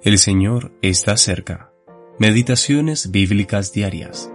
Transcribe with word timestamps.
El 0.00 0.18
Señor 0.18 0.70
está 0.80 1.16
cerca. 1.16 1.72
Meditaciones 2.20 3.10
bíblicas 3.10 3.72
diarias. 3.72 4.32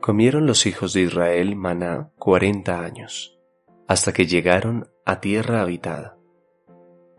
Comieron 0.00 0.46
los 0.46 0.64
hijos 0.64 0.94
de 0.94 1.02
Israel 1.02 1.54
maná 1.54 2.12
cuarenta 2.18 2.80
años, 2.80 3.38
hasta 3.86 4.14
que 4.14 4.24
llegaron 4.24 4.88
a 5.04 5.20
tierra 5.20 5.60
habitada. 5.60 6.16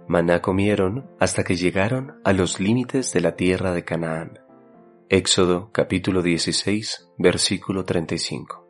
Maná 0.08 0.42
comieron 0.42 1.08
hasta 1.20 1.44
que 1.44 1.56
llegaron 1.56 2.20
a 2.24 2.34
los 2.34 2.60
límites 2.60 3.14
de 3.14 3.22
la 3.22 3.36
tierra 3.36 3.74
de 3.74 3.86
Canaán. 3.86 4.40
Éxodo 5.08 5.72
capítulo 5.72 6.24
16, 6.24 7.12
versículo 7.20 7.86
35. 7.86 8.68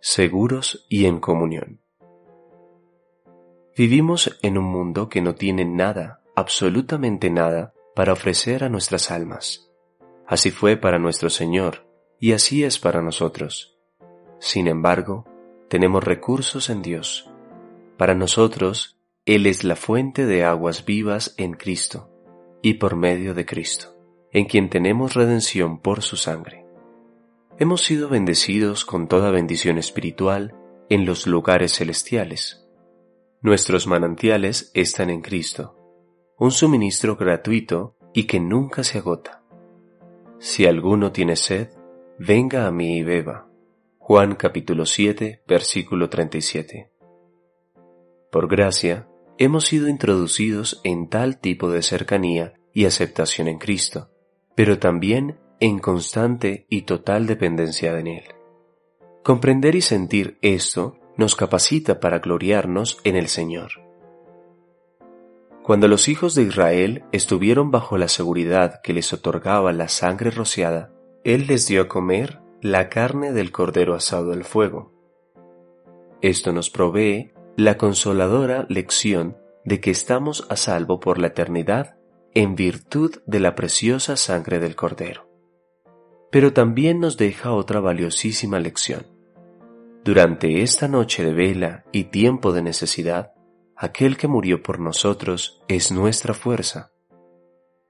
Seguros 0.00 0.86
y 0.88 1.06
en 1.06 1.18
comunión. 1.18 1.80
Vivimos 3.76 4.38
en 4.40 4.56
un 4.56 4.64
mundo 4.64 5.10
que 5.10 5.20
no 5.20 5.34
tiene 5.34 5.66
nada, 5.66 6.22
absolutamente 6.34 7.28
nada, 7.28 7.74
para 7.94 8.14
ofrecer 8.14 8.64
a 8.64 8.70
nuestras 8.70 9.10
almas. 9.10 9.70
Así 10.26 10.50
fue 10.50 10.78
para 10.78 10.98
nuestro 10.98 11.28
Señor, 11.28 11.86
y 12.18 12.32
así 12.32 12.64
es 12.64 12.78
para 12.78 13.02
nosotros. 13.02 13.76
Sin 14.38 14.66
embargo, 14.66 15.26
tenemos 15.68 16.02
recursos 16.02 16.70
en 16.70 16.80
Dios. 16.80 17.30
Para 17.98 18.14
nosotros, 18.14 18.98
Él 19.26 19.44
es 19.44 19.62
la 19.62 19.76
fuente 19.76 20.24
de 20.24 20.42
aguas 20.42 20.86
vivas 20.86 21.34
en 21.36 21.52
Cristo, 21.52 22.08
y 22.62 22.74
por 22.74 22.96
medio 22.96 23.34
de 23.34 23.44
Cristo, 23.44 23.94
en 24.32 24.46
quien 24.46 24.70
tenemos 24.70 25.12
redención 25.12 25.80
por 25.80 26.00
su 26.00 26.16
sangre. 26.16 26.64
Hemos 27.58 27.82
sido 27.82 28.08
bendecidos 28.08 28.86
con 28.86 29.06
toda 29.06 29.30
bendición 29.30 29.76
espiritual 29.76 30.54
en 30.88 31.04
los 31.04 31.26
lugares 31.26 31.74
celestiales 31.74 32.65
Nuestros 33.46 33.86
manantiales 33.86 34.72
están 34.74 35.08
en 35.08 35.20
Cristo, 35.20 35.76
un 36.36 36.50
suministro 36.50 37.14
gratuito 37.14 37.94
y 38.12 38.24
que 38.24 38.40
nunca 38.40 38.82
se 38.82 38.98
agota. 38.98 39.44
Si 40.40 40.66
alguno 40.66 41.12
tiene 41.12 41.36
sed, 41.36 41.68
venga 42.18 42.66
a 42.66 42.72
mí 42.72 42.96
y 42.96 43.04
beba. 43.04 43.48
Juan 43.98 44.34
capítulo 44.34 44.84
7, 44.84 45.44
versículo 45.46 46.10
37. 46.10 46.90
Por 48.32 48.48
gracia, 48.48 49.06
hemos 49.38 49.64
sido 49.64 49.88
introducidos 49.88 50.80
en 50.82 51.08
tal 51.08 51.38
tipo 51.38 51.70
de 51.70 51.82
cercanía 51.82 52.54
y 52.74 52.86
aceptación 52.86 53.46
en 53.46 53.58
Cristo, 53.58 54.10
pero 54.56 54.80
también 54.80 55.38
en 55.60 55.78
constante 55.78 56.66
y 56.68 56.82
total 56.82 57.28
dependencia 57.28 57.96
en 57.96 58.08
Él. 58.08 58.24
Comprender 59.22 59.76
y 59.76 59.82
sentir 59.82 60.36
esto 60.42 60.98
nos 61.16 61.36
capacita 61.36 62.00
para 62.00 62.18
gloriarnos 62.18 62.98
en 63.04 63.16
el 63.16 63.28
Señor. 63.28 63.86
Cuando 65.62 65.88
los 65.88 66.08
hijos 66.08 66.34
de 66.34 66.42
Israel 66.42 67.04
estuvieron 67.10 67.70
bajo 67.70 67.98
la 67.98 68.08
seguridad 68.08 68.80
que 68.82 68.92
les 68.92 69.12
otorgaba 69.12 69.72
la 69.72 69.88
sangre 69.88 70.30
rociada, 70.30 70.92
Él 71.24 71.46
les 71.48 71.66
dio 71.66 71.82
a 71.82 71.88
comer 71.88 72.40
la 72.62 72.88
carne 72.88 73.32
del 73.32 73.50
cordero 73.50 73.94
asado 73.94 74.32
al 74.32 74.44
fuego. 74.44 74.92
Esto 76.22 76.52
nos 76.52 76.70
provee 76.70 77.32
la 77.56 77.76
consoladora 77.78 78.66
lección 78.68 79.36
de 79.64 79.80
que 79.80 79.90
estamos 79.90 80.46
a 80.50 80.56
salvo 80.56 81.00
por 81.00 81.18
la 81.18 81.28
eternidad 81.28 81.96
en 82.34 82.54
virtud 82.54 83.16
de 83.26 83.40
la 83.40 83.54
preciosa 83.54 84.16
sangre 84.16 84.60
del 84.60 84.76
cordero. 84.76 85.28
Pero 86.30 86.52
también 86.52 87.00
nos 87.00 87.16
deja 87.16 87.52
otra 87.52 87.80
valiosísima 87.80 88.60
lección. 88.60 89.15
Durante 90.06 90.62
esta 90.62 90.86
noche 90.86 91.24
de 91.24 91.32
vela 91.32 91.84
y 91.90 92.04
tiempo 92.04 92.52
de 92.52 92.62
necesidad, 92.62 93.32
aquel 93.74 94.16
que 94.16 94.28
murió 94.28 94.62
por 94.62 94.78
nosotros 94.78 95.64
es 95.66 95.90
nuestra 95.90 96.32
fuerza. 96.32 96.92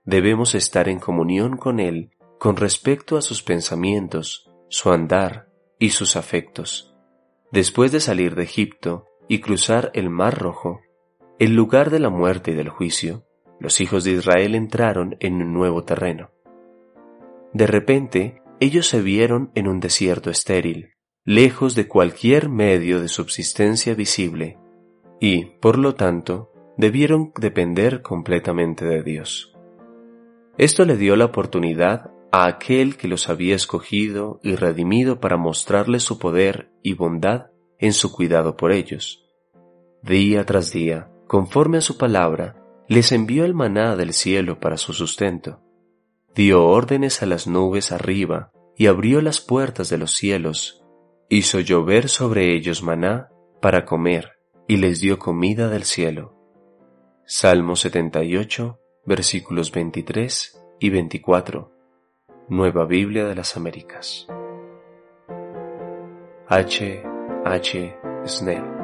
Debemos 0.07 0.55
estar 0.55 0.89
en 0.89 0.99
comunión 0.99 1.59
con 1.59 1.79
Él 1.79 2.13
con 2.39 2.57
respecto 2.57 3.19
a 3.19 3.21
sus 3.21 3.43
pensamientos, 3.43 4.51
su 4.71 4.91
andar 4.93 5.51
y 5.79 5.91
sus 5.91 6.17
afectos. 6.17 6.97
Después 7.53 7.93
de 7.93 8.01
salir 8.01 8.35
de 8.35 8.45
Egipto 8.45 9.05
y 9.29 9.41
cruzar 9.41 9.91
el 9.93 10.09
Mar 10.09 10.39
Rojo, 10.39 10.81
el 11.39 11.55
lugar 11.55 11.91
de 11.91 11.99
la 11.99 12.09
muerte 12.09 12.53
y 12.53 12.55
del 12.55 12.71
juicio, 12.71 13.27
los 13.61 13.79
hijos 13.83 14.05
de 14.05 14.13
Israel 14.13 14.55
entraron 14.55 15.19
en 15.21 15.35
un 15.35 15.53
nuevo 15.53 15.85
terreno. 15.85 16.31
De 17.53 17.67
repente, 17.67 18.41
ellos 18.59 18.87
se 18.87 19.03
vieron 19.03 19.51
en 19.55 19.69
un 19.69 19.81
desierto 19.81 20.31
estéril, 20.31 20.96
lejos 21.27 21.75
de 21.75 21.89
cualquier 21.89 22.49
medio 22.49 23.01
de 23.01 23.09
subsistencia 23.09 23.95
visible, 23.95 24.59
y, 25.21 25.47
por 25.61 25.77
lo 25.77 25.97
tanto, 25.97 26.53
debieron 26.77 27.33
depender 27.37 28.01
completamente 28.01 28.85
de 28.85 29.03
Dios. 29.03 29.53
Esto 30.57 30.85
le 30.85 30.97
dio 30.97 31.17
la 31.17 31.25
oportunidad 31.25 32.13
a 32.31 32.47
aquel 32.47 32.97
que 32.97 33.09
los 33.09 33.29
había 33.29 33.57
escogido 33.57 34.39
y 34.45 34.55
redimido 34.55 35.19
para 35.19 35.37
mostrarles 35.37 36.05
su 36.05 36.21
poder 36.21 36.71
y 36.85 36.95
bondad 36.95 37.47
en 37.81 37.93
su 37.93 38.13
cuidado 38.13 38.57
por 38.57 38.71
ellos. 38.71 39.27
Día 40.03 40.47
tras 40.47 40.71
día, 40.71 41.11
conforme 41.27 41.79
a 41.79 41.81
su 41.81 41.99
palabra, 41.99 42.63
les 42.87 43.11
envió 43.11 43.45
el 43.45 43.55
maná 43.55 43.97
del 43.97 44.13
cielo 44.13 44.61
para 44.61 44.77
su 44.77 44.93
sustento. 44.93 45.61
Dio 46.37 46.65
órdenes 46.65 47.21
a 47.25 47.27
las 47.27 47.49
nubes 47.49 47.91
arriba 47.91 48.53
y 48.77 48.87
abrió 48.87 49.21
las 49.21 49.41
puertas 49.41 49.89
de 49.89 49.99
los 49.99 50.13
cielos 50.13 50.86
hizo 51.29 51.61
llover 51.61 52.09
sobre 52.09 52.55
ellos 52.55 52.83
maná 52.83 53.29
para 53.61 53.85
comer 53.85 54.39
y 54.69 54.77
les 54.77 55.01
dio 55.01 55.19
comida 55.19 55.69
del 55.69 55.85
cielo. 55.85 56.35
Salmo 57.25 57.75
78, 57.75 58.79
versículos 59.05 59.73
23 59.73 60.63
y 60.79 60.91
24. 60.91 61.73
Nueva 62.49 62.85
Biblia 62.85 63.25
de 63.25 63.35
las 63.35 63.57
Américas. 63.57 64.27
H. 66.49 67.03
H. 67.45 67.97
Snell 68.27 68.76